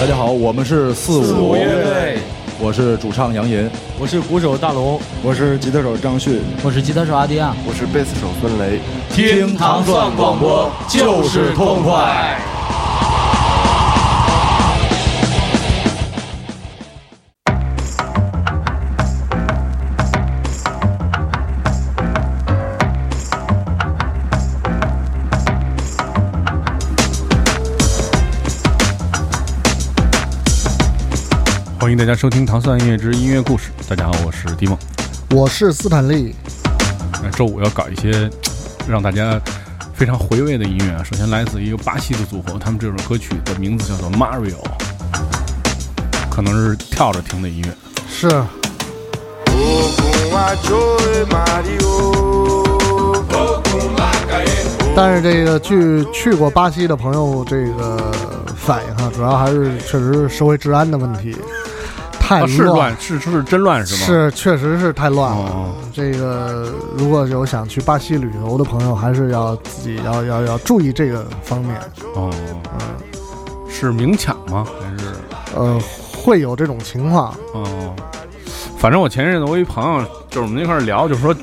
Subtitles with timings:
[0.00, 1.56] 大家好，我们是四五。
[1.56, 2.18] 乐队，
[2.60, 8.78] 我是主唱杨银，我是鼓手大龙，我是吉他手张旭，我是吉他手阿迪亚，我是贝斯手孙雷。
[9.10, 12.38] 听糖蒜广播就是痛快。
[31.88, 33.70] 欢迎大家收听《糖蒜音乐之音乐故事》。
[33.88, 34.76] 大家好，我是迪梦，
[35.30, 36.34] 我是斯坦利。
[37.22, 38.28] 那周五要搞一些
[38.86, 39.40] 让大家
[39.94, 41.02] 非常回味的音乐啊。
[41.02, 44.50] 首先来自一个巴西的组合，他们这首歌曲的名字叫做《Mario》，
[46.30, 47.70] 可能是跳着听的音乐。
[48.06, 48.28] 是。
[54.94, 58.12] 但是这个据去过巴西的朋友这个
[58.54, 61.34] 反映哈，主要还是确实是社会治安的问题。
[62.28, 64.06] 太乱，是是真乱是吗？
[64.06, 65.74] 是，确实是太乱了。
[65.94, 71.74] 这个如果有想去巴西旅游的朋友，还是要自己要要要注意这个方面。
[72.14, 72.30] 哦，
[72.78, 72.80] 嗯，
[73.66, 74.66] 是明抢吗？
[74.78, 75.10] 还是
[75.56, 75.80] 呃，
[76.22, 77.34] 会有这种情况。
[77.54, 77.96] 哦，
[78.76, 81.34] 反正我前阵子我一朋友，就是我们那块聊，就是说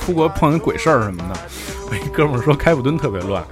[0.00, 1.38] 出国碰见鬼事儿什么的。
[1.90, 3.44] 我一哥们儿说开普敦特别乱，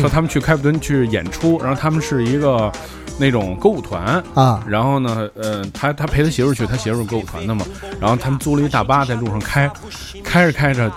[0.00, 2.70] 说他们去开普敦去演出，然后他们是一个。
[3.18, 7.64] 那种歌舞团啊，然后呢，呃，他他陪他媳妇去，他媳妇是歌舞团的嘛，
[8.00, 9.70] 然后他们租了一大巴在路上开，
[10.24, 10.90] 开着开着，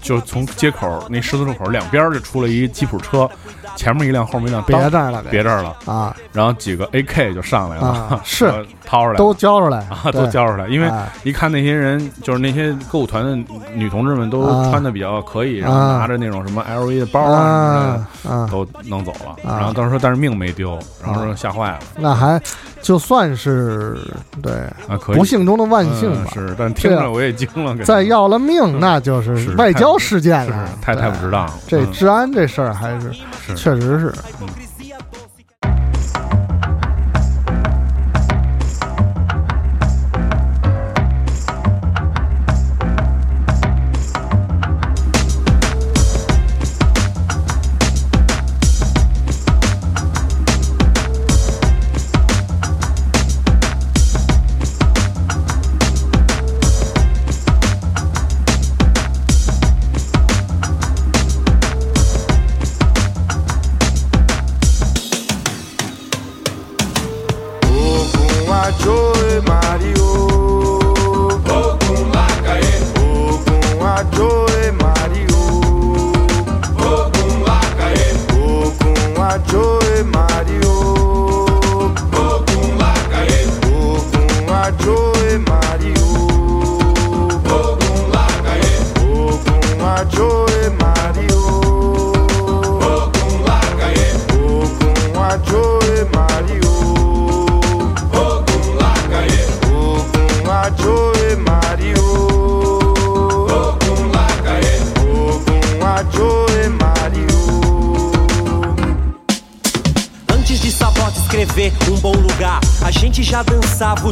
[0.00, 3.28] 就从街口那十字路口两边就出了一吉普车。
[3.76, 6.16] 前面一辆，后面一辆，别这儿了，别这儿了啊！
[6.32, 8.46] 然后几个 AK 就上来了，是
[8.84, 10.66] 掏出来，都交出来啊，都交出来。
[10.68, 10.90] 因为
[11.22, 13.36] 一看那些人，就是那些歌舞团的
[13.74, 18.06] 女同志们，都穿的比较可以，然后拿着那种什么 LV 的包啊，
[18.50, 19.36] 都弄走了。
[19.44, 21.80] 然后当时说，但是命没丢，然后说吓坏了。
[21.98, 22.40] 那还
[22.80, 23.96] 就算是
[24.42, 24.52] 对
[24.88, 26.30] 啊，可以，不幸中的万幸吧。
[26.34, 27.76] 是，但听着我也惊了。
[27.84, 31.52] 再要了命，那就是外交事件了，太太不值当了。
[31.66, 33.12] 这治安这事儿还是。
[33.56, 34.12] 确实是。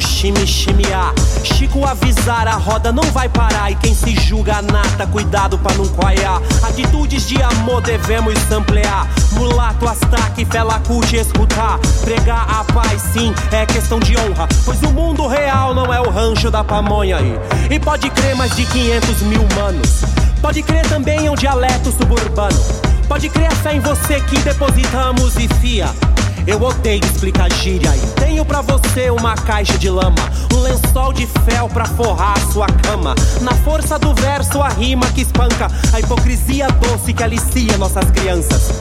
[0.00, 1.12] Chime, chimear.
[1.42, 3.70] Chico avisar, a roda não vai parar.
[3.70, 6.40] E quem se julga nata, cuidado pra não coiar.
[6.62, 9.08] Atitudes de amor devemos samplear.
[9.32, 11.78] Mulato, astaque, fela, curte, escutar.
[12.04, 14.46] Pregar a paz, sim, é questão de honra.
[14.64, 17.34] Pois o mundo real não é o rancho da pamonha aí.
[17.70, 20.02] E pode crer mais de 500 mil manos.
[20.40, 22.58] Pode crer também em um dialeto suburbano.
[23.08, 25.88] Pode crer a em você que depositamos e fia.
[26.50, 30.16] Eu odeio explicar gíria e tenho para você uma caixa de lama,
[30.52, 33.14] um lençol de fel para forrar a sua cama.
[33.40, 38.72] Na força do verso, a rima que espanca, a hipocrisia doce que alicia nossas crianças.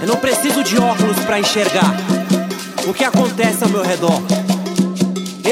[0.00, 1.94] Eu não preciso de óculos para enxergar
[2.88, 4.43] o que acontece ao meu redor.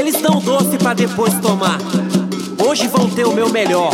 [0.02, 1.78] Eles dão doce para depois tomar.
[2.58, 3.92] Hoje vão ter o meu melhor.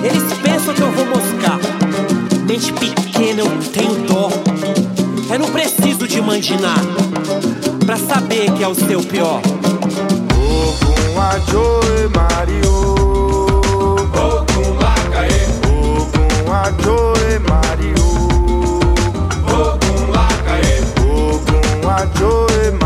[0.00, 1.58] Eles pensam que eu vou moscar.
[2.46, 4.30] Mente pequena, eu tenho dó.
[5.28, 6.78] Eu não preciso de mandinar
[7.84, 9.40] pra saber que é o seu pior.
[10.36, 12.72] Ogum Ajoe Mario.
[14.14, 15.46] Ogum Lacaê.
[15.66, 17.96] Ogum Ajoe Mario.
[19.50, 20.78] Ogum Lacaê.
[21.02, 22.85] Ogum Ajoe Mario.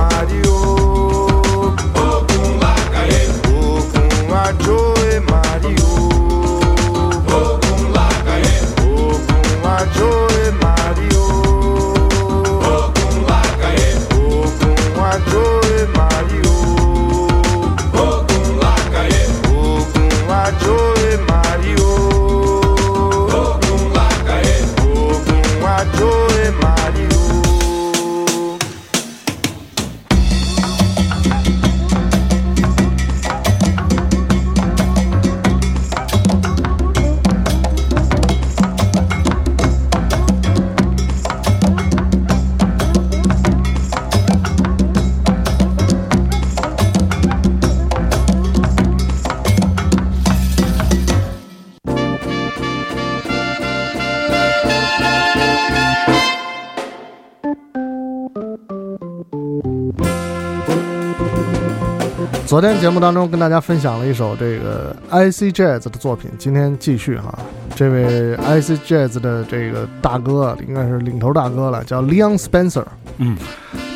[62.50, 67.32] 昨天节目当中跟大家分享了一首这个 IC Jazz 的作品，今天继续哈。
[67.76, 72.82] 这位 IC Jazz 的这个大哥应该是领头大哥了，叫 Leon Spencer。
[73.18, 73.36] 嗯，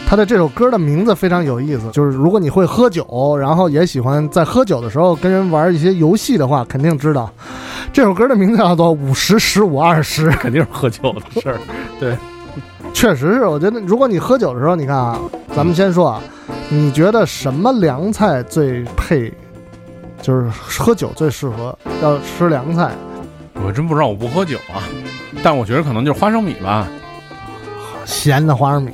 [0.06, 7.28] 他的这首歌的名字非常有意思，就是如果你会喝酒，然后也喜欢在喝酒的时候跟人玩一些游戏的话，肯定知道
[7.92, 10.30] 这首歌的名字叫做五十十五二十。
[10.30, 11.58] 肯定是喝酒的事儿。
[11.98, 12.16] 对，
[12.92, 15.18] 确实是，我觉得如果你喝酒的时候，你看啊，
[15.56, 16.22] 咱们先说啊，
[16.70, 19.32] 你觉得什么凉菜最配，
[20.20, 22.90] 就是喝酒最适合要吃凉菜？
[23.64, 24.82] 我真不知道，我不喝酒啊，
[25.42, 26.88] 但我觉得可能就是花生米吧。
[28.04, 28.92] 咸的花生米，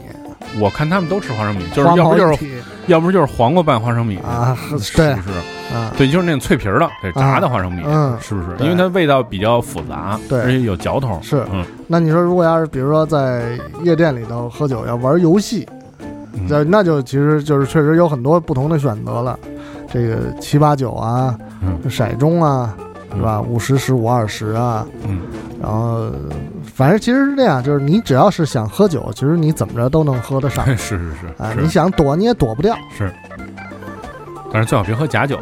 [0.60, 2.44] 我看他们都吃花生米，就是要不就是
[2.86, 5.38] 要不就是黄瓜拌花生米，啊，是对不是？
[5.74, 8.56] 啊，对，就是那种脆皮儿的，对，炸的花生米，嗯是不是？
[8.58, 11.18] 因为它味道比较复杂，对而且有嚼头。
[11.22, 15.79] 是嗯，那你说，如果要是比如说在夜店里头喝酒要玩游戏，嗯
[16.48, 19.38] 那那就其实就是确实有很多不同的选择了，
[19.92, 22.74] 这个七八九啊，嗯骰盅啊，
[23.14, 23.40] 是吧？
[23.40, 25.20] 五十、十五、二十啊，嗯，
[25.60, 26.10] 然后
[26.74, 33.12] 反正其实是这样，就是你只要是想喝酒，其实你怎么着都能喝得上 是是是啊，你想躲你也躲不掉，是，
[34.52, 35.36] 但是最好别喝假酒，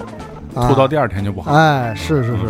[0.55, 1.53] 啊吐到第二天就不好。
[1.53, 2.45] 哎，是是是。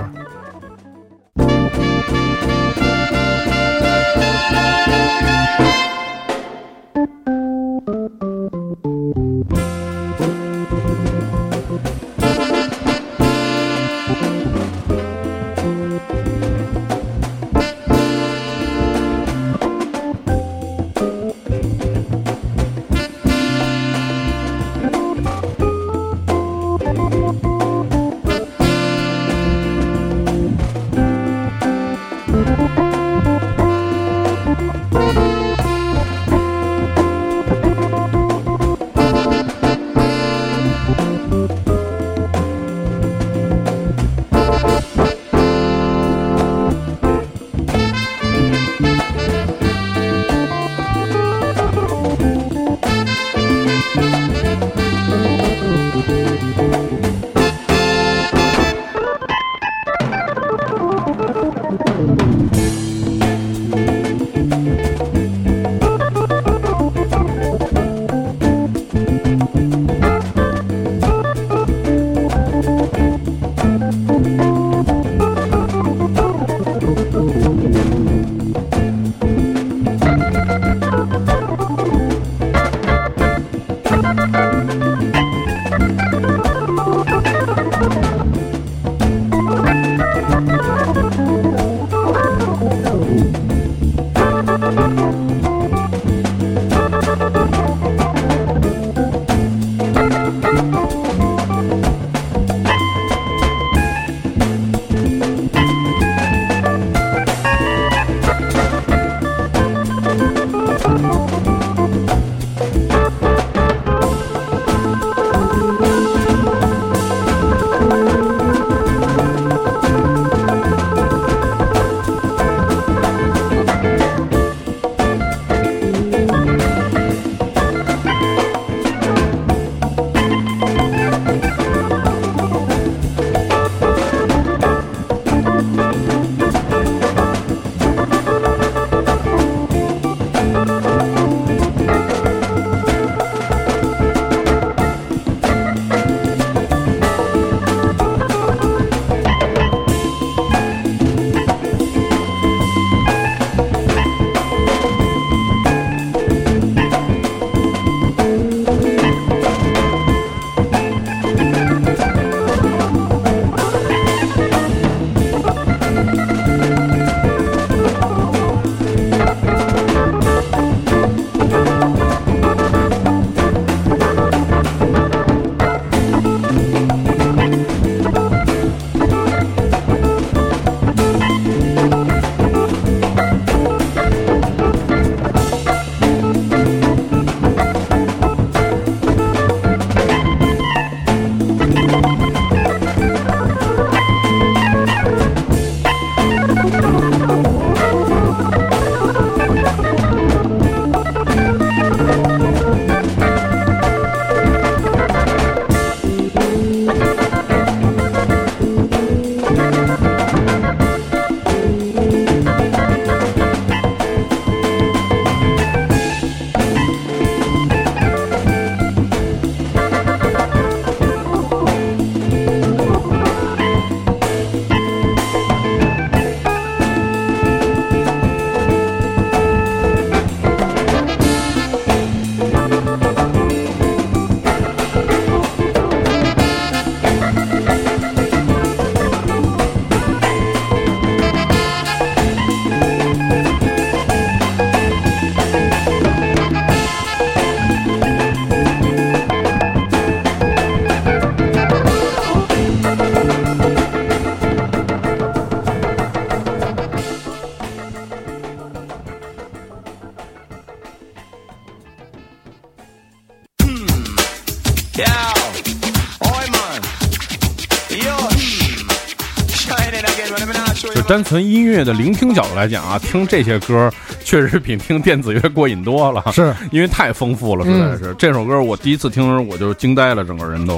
[271.18, 278.14] 单纯音乐的聆听角度来讲啊，听这些歌确实比听电子乐过瘾多了，是因为太丰富了，实在是。
[278.16, 280.76] 这首歌我第一次听的时候我就惊呆了，整个人都，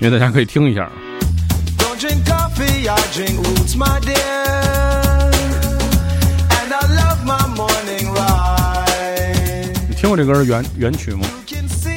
[0.00, 0.90] 因为大家可以听一下。
[1.76, 5.30] Don't drink coffee, I drink roots, my dear.
[6.48, 9.76] And I love my morning ride.
[9.90, 11.26] 你听过这歌的原原曲吗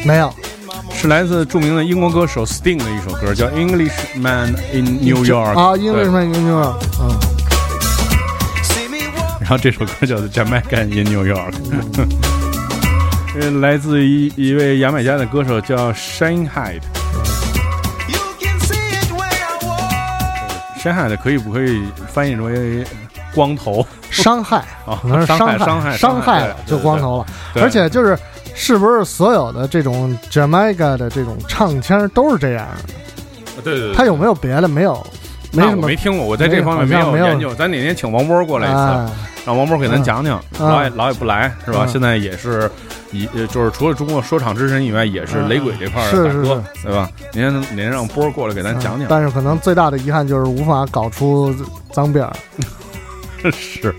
[0.04, 0.34] 没有
[0.94, 6.78] 是来自著名的英国歌手 Sting 的一首歌，叫《Englishman in New York》啊，英对为什么英语啊？
[9.48, 11.52] 然后这首歌叫做《Jamaica in New York》，
[13.40, 16.82] 呃， 来自一一位牙买加的歌手叫 Shane Hyde。
[18.08, 20.82] You can see it when I walk.
[20.82, 22.84] Shane Hyde 可以不可以翻译为
[23.36, 27.28] 光头伤害啊可能是伤害害伤害伤害了就光头了，
[27.62, 28.18] 而且就是
[28.56, 32.66] 是不是所有的这种 Jamaica 的这种唱腔都是这样
[33.56, 33.62] 的？
[33.64, 34.68] 对对对，他有没有别的？
[34.68, 35.06] 没有，
[35.52, 37.54] 没什么没听过，我在这方面没有有研究。
[37.54, 39.12] 咱哪天请王波过来一次，啊，
[39.46, 40.44] 让王波给咱讲讲。
[40.60, 41.86] 嗯老也老也不来是吧？
[41.86, 42.70] 嗯现在也是
[43.12, 47.10] 以呃就是除了中国说唱之神以外，也是雷鬼这块儿是是的大哥，对吧？
[47.22, 49.08] 哪天哪天让波过来给咱讲讲。
[49.10, 51.56] 但是可能最大的遗憾就是无法搞出
[51.92, 52.34] 脏辫儿。
[53.52, 53.94] 是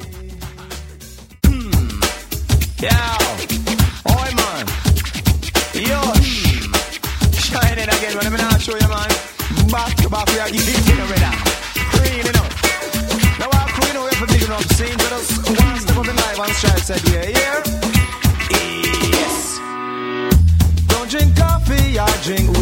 [2.79, 2.93] Yeah.
[4.05, 4.67] Oi, man.
[5.73, 5.99] Yo.
[7.33, 8.15] Shine it again.
[8.21, 9.09] Let me not show you, man.
[9.71, 10.96] Back to back, we are getting
[16.49, 17.63] and said, yeah, yeah.
[19.11, 19.59] Yes.
[20.87, 22.56] Don't drink coffee, I drink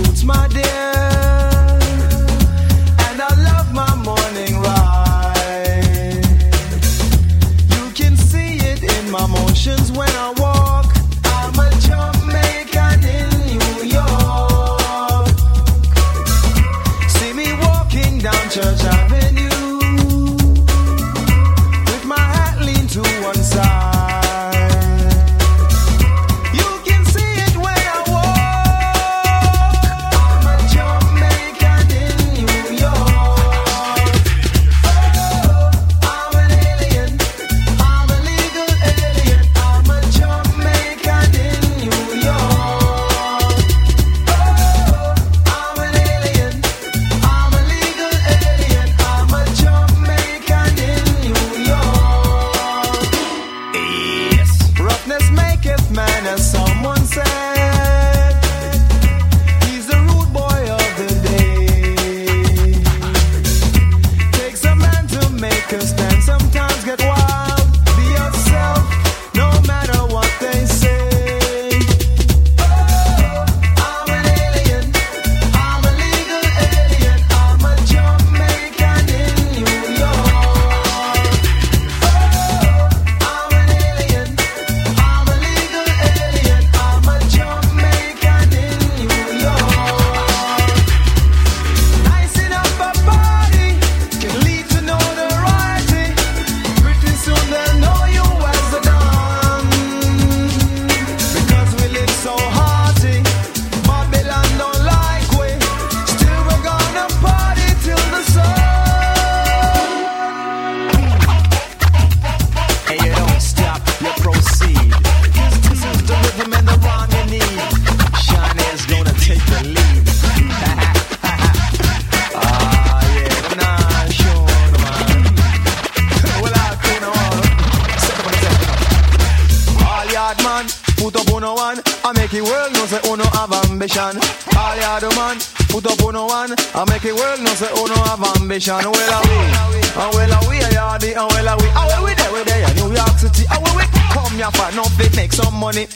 [134.56, 135.38] All yard man,
[135.68, 136.52] put up on one.
[136.74, 138.78] I make it world know say oh, uno have ambition.
[138.78, 139.80] Well, are we?
[139.94, 141.10] And well, are we a yardy?
[141.16, 141.68] And well, are we?
[141.68, 143.44] And well, we there, we there, New York City.
[143.50, 145.86] And well, we come here for no fit, make some money.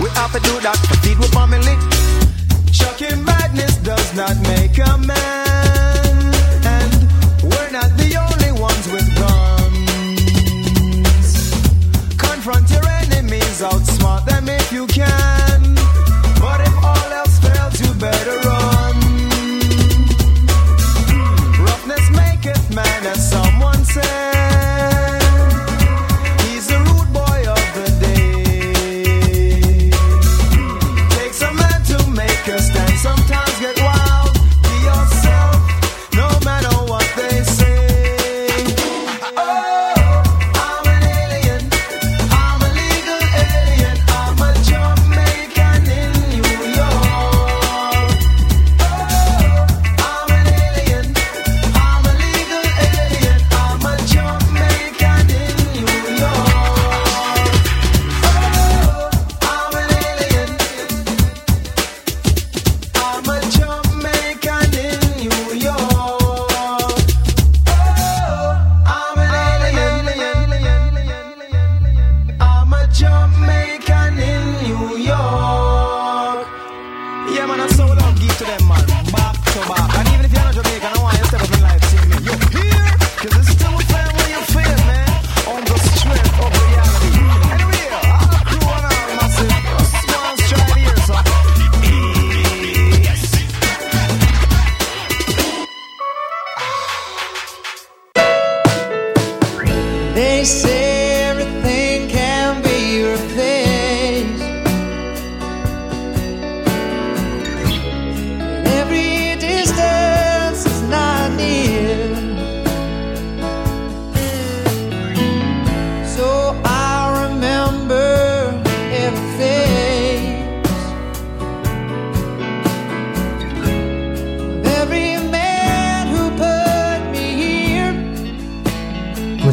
[0.00, 1.76] We have to do that to feed with family.
[2.72, 5.47] Shocking badness does not make a man.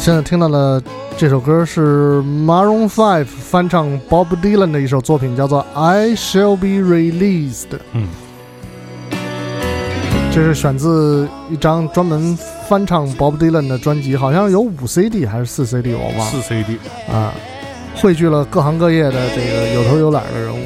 [0.05, 0.79] 现在听到的
[1.17, 7.69] 这首歌是 Maroon Five 翻唱 Bob Dylan 的一首作品，叫做《I Shall Be Released》。
[7.93, 8.07] 嗯，
[10.31, 12.37] 这是选自一张专门
[12.69, 16.77] 翻唱 Bob Dylan 的专辑，好像有五 CD 还是四 CD，我忘了四 CD，
[17.11, 17.33] 啊，
[17.95, 20.63] 汇聚了各行各业的这个有头有脸的人物。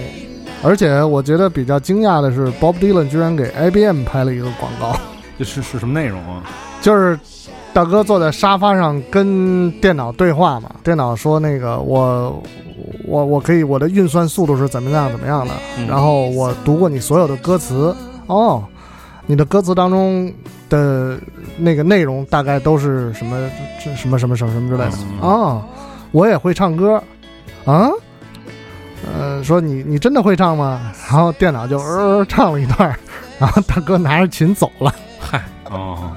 [0.61, 4.99] 而且我觉得比较惊讶的是，Bob Dylan 居然给 IBM 拍了一个广告。
[5.37, 6.43] 这是是什么内容啊？
[6.81, 7.17] 就是
[7.79, 12.43] 大哥坐在沙发上跟电脑对话嘛，电脑说那个我
[13.05, 15.87] 我我可以我的运算速度是怎么样怎么样的，嗯。
[15.87, 17.95] 然后我读过你所有的歌词，
[18.27, 18.61] 哦，
[19.25, 20.29] 你的歌词当中
[20.67, 21.17] 的
[21.55, 23.49] 那个内容大概都是什么
[23.81, 24.97] 这什么什么什么什么之类的。
[24.97, 25.63] 嗯哦，
[26.11, 27.01] 我也会唱歌。
[27.63, 27.89] 啊。
[29.17, 30.91] 呃，说你你真的会唱吗？
[31.09, 32.93] 然后电脑就呃唱了一段，
[33.39, 34.93] 然后大哥拿着琴走了。
[35.17, 36.11] 嗨，哦，嗯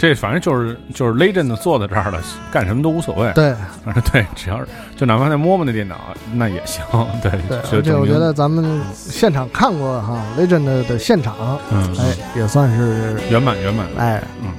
[0.00, 2.18] 这反正就是就是 Legend 坐在这儿了，
[2.50, 3.30] 干什么都无所谓。
[3.34, 6.82] 对，反正，对，只要是就哪怕再摸摸那电脑，那也行。
[7.22, 13.86] 对，对，就证明而且我觉得咱们现场看过哈 Legend 的的现场，嗯，哎，也算是圆满圆满。
[13.98, 14.54] 哎，嗯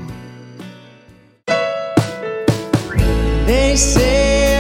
[3.47, 4.50] ，They say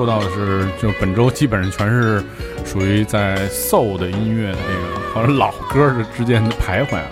[0.00, 2.24] 说到的是，就本周基本上全是
[2.64, 7.04] 属于在 soul 的音乐的这个好像老歌的之间的徘徊啊。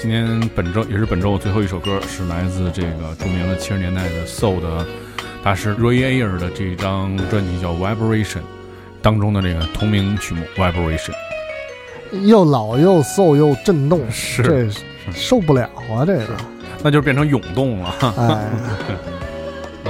[0.00, 4.86] 今天本周也是本周最后一首歌，是来自这个著名的七十年代的 soul 的
[5.44, 8.24] 大师 Ray Ayer 的这张专辑叫《Vibration》
[9.02, 11.12] 当中的这个同名曲目《Vibration》。
[12.22, 14.66] 又老又 soul 又震动，是这
[15.12, 15.64] 受不了
[15.94, 16.06] 啊！
[16.06, 16.28] 这个，
[16.82, 17.94] 那就变成涌动了。
[18.00, 18.48] 哎，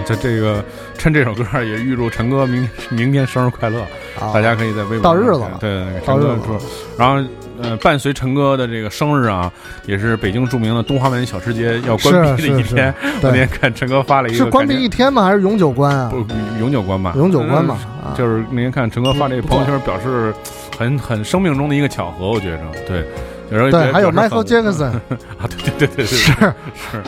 [0.04, 0.64] 这这个
[0.96, 3.80] 趁这首歌也预祝陈哥明明天生日快乐，
[4.18, 7.30] 啊大家可以在微博到日子了上对对对，到日子了陈哥说，然后
[7.62, 9.52] 呃，伴随陈哥的这个生日啊，
[9.86, 12.92] 也是北京著名的东华门小吃街要关闭的一天。
[13.22, 15.22] 我那天看陈哥发了一个是关闭一天吗？
[15.24, 16.10] 还是永久关啊？
[16.10, 16.24] 不
[16.58, 17.12] 永久关吧？
[17.16, 17.78] 永久关吧
[18.16, 20.34] 就是那天看陈哥发这个朋友圈，表示
[20.76, 23.04] 很很生命中的一个巧合，我觉着对。
[23.50, 24.92] 有时候对，还有 Michael Jackson，
[25.38, 27.02] 啊，对对对对对，是是，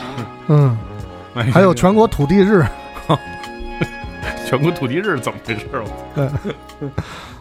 [0.47, 0.94] 嗯，哎
[1.51, 2.63] 还有全国土地日，
[4.47, 5.67] 全国土地日怎么回事？
[5.73, 7.34] 我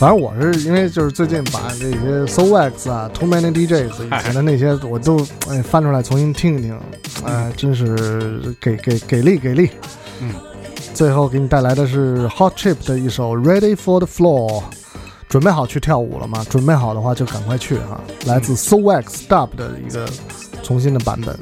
[0.00, 6.80] 反正我是因为就是最近把这些 So Wax 啊，Too Many DJs 以前的那些我都哎翻出来重新听一听，
[7.22, 9.68] 哎，真是给给给力给力。
[10.22, 10.32] 嗯，
[10.94, 14.62] 最后给你带来的是 Hot Chip 的一首 Ready for the Floor。
[15.28, 16.46] 准备好去跳舞了吗？
[16.48, 20.08] 准备好的话就赶快去哈、来自 So Wax Dub 的一个
[20.62, 21.38] 重新的版本。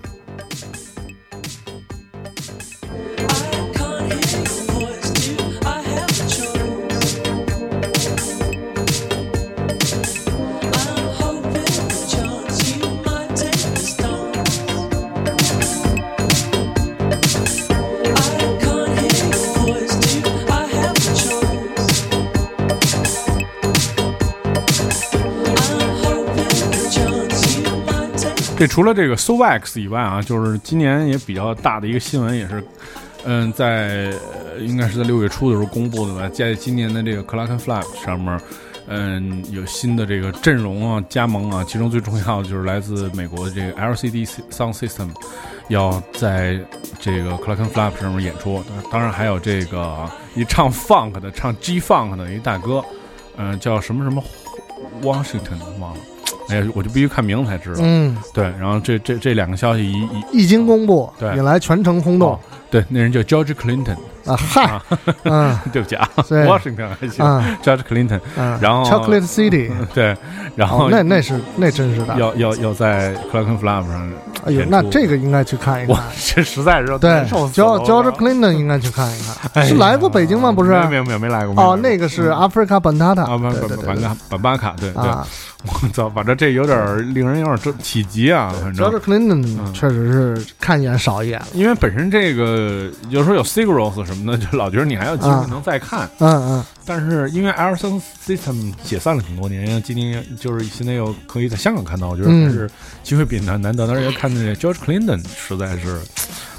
[28.58, 32.60] 这除了这个 So Wax 以外啊，就是今年也比较大的一个新闻，也是，
[33.24, 34.12] 嗯，在
[34.58, 38.40] 应该是在六月初的时候公布的吧，在今年的这个 Clock and Flap 上面，
[38.88, 45.10] 嗯，有新的这个阵容啊，加盟啊，其中最重要的就是来自美国的这个 LCD Sound System，
[45.68, 46.58] 要在
[46.98, 52.84] 这个 Clock and Flap 上面演出，当然还有这个一唱 Funk 的，唱 G Funk 的一大哥，
[53.36, 54.20] 嗯、叫什么什么
[55.00, 56.00] Washington 忘了。
[56.48, 57.80] 哎呀，我就必须看名字才知道。
[57.82, 61.36] 嗯，对，然后这这这两个消息一一一经公布，对。
[61.36, 62.32] 引来全城轰动。
[62.32, 63.96] 哦对，那人叫 George Clinton，
[64.28, 64.36] 啊！
[64.50, 64.80] 嗨，
[65.24, 70.16] 嗯 对不起啊对，Washington 还行、嗯 g e o r g e Clinton，嗯，然后 Chocolate City， 对，
[70.54, 72.14] 然后、哦，那那是那真是的。
[72.18, 74.10] 要要要在 Clock and Flap 上
[74.44, 76.04] 哎呦那这个应该去看一我看。
[76.34, 79.20] 这实在是对，George Clinton 应该去看一
[79.54, 79.66] 哎看。
[79.66, 80.52] 是来过北京吗？
[80.52, 80.70] 不是？
[80.86, 81.54] 没有没有没来过。
[81.62, 83.22] 哦，那个是 Africa Bantata。
[83.24, 85.26] 啊，不对不不，板对对对卡板巴卡，对对，啊
[85.82, 91.46] 我操，反正这有点儿令人有点儿这起急啊，反正，George Clinton 确实是看一眼少一眼了。
[91.52, 96.08] 因为本身这个有时候有 Sigros 什么的，就老觉得你还有机会啊能再看。
[96.18, 102.68] 嗯嗯，但是因为 L Sound System 解散了挺多年，今年就是现在又可以在香港看到，我觉得还是
[103.02, 103.86] 机会比难难得。
[103.86, 106.00] 而且看这 George Clinton 实在是，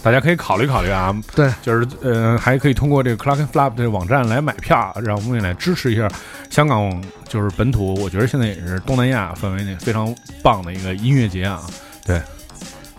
[0.02, 1.15] 大家可以考虑考虑啊。
[1.36, 6.10] 对，就是呃，还可以通过这个 Clark and Flap 这个网站来买票，让我们也来支持一下
[6.50, 11.62] 香港，就是本土，我觉得现在也是东南亚范围内非常棒的一个音乐节啊。
[12.06, 12.22] 对，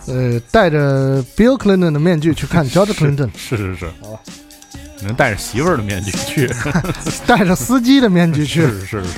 [0.07, 4.21] 呃，戴着 Bill Clinton 的面具去看 George Clinton，是是是，好吧。
[5.01, 6.51] 你能戴着媳妇儿的面具去，
[7.27, 8.63] 戴着司机的面具去。
[8.63, 9.11] 是是是是。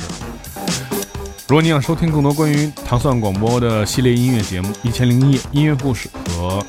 [1.48, 6.64] 如果你想收听更多关于糖蒜广播的系列音乐节目《一千零一夜音乐故事》和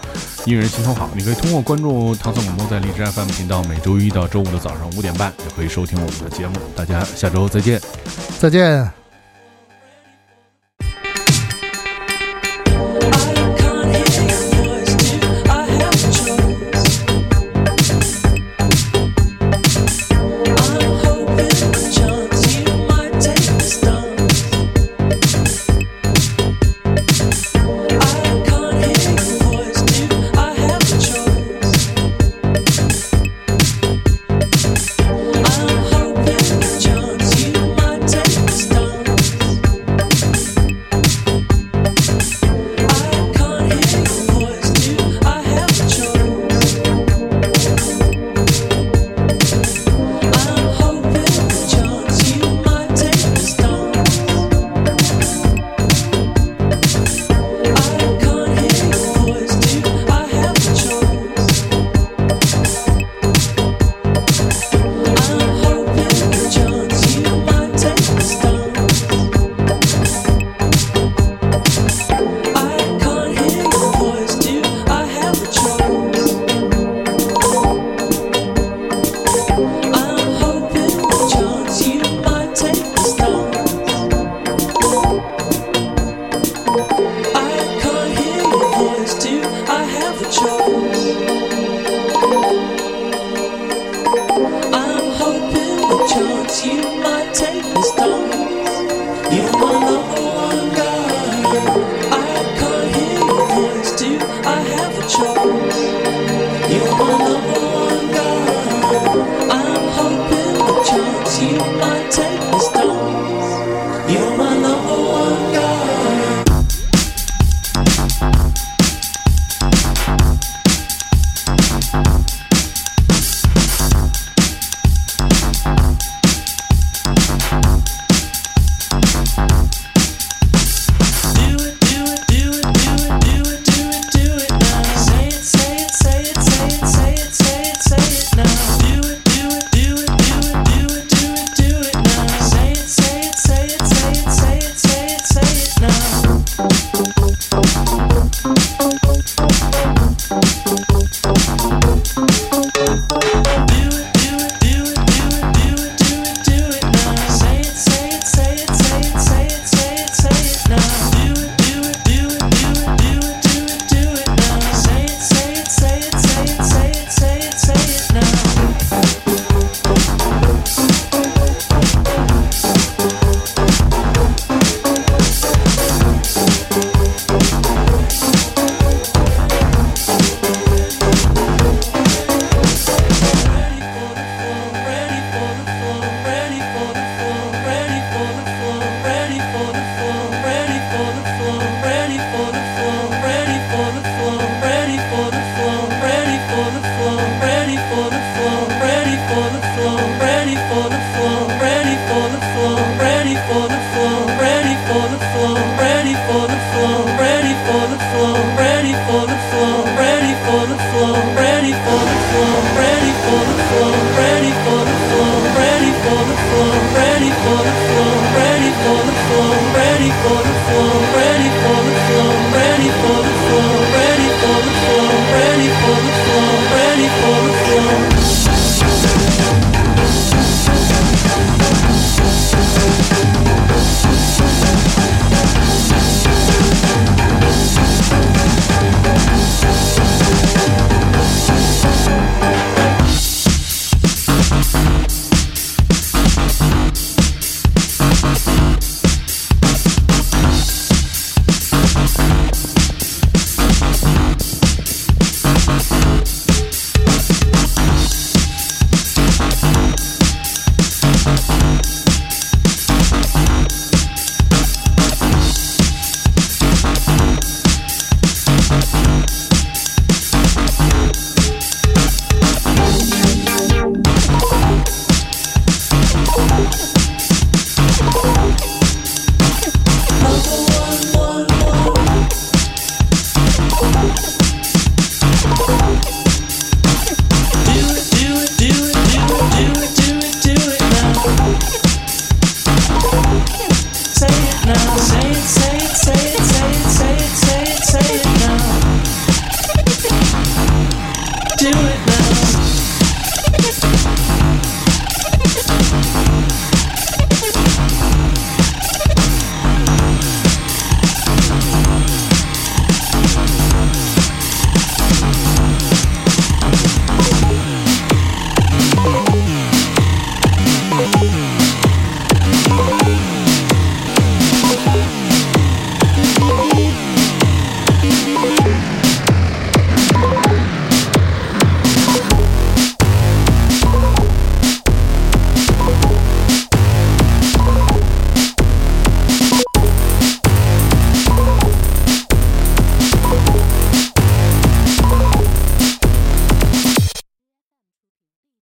[0.45, 6.56] 音乐人心头好，你可以通过关注糖蒜广播在荔枝 FM 频道，每周一到周五的早上五点半也可以收听我们的节目。
[6.76, 7.80] 大家下周再见。
[8.39, 9.03] 再见。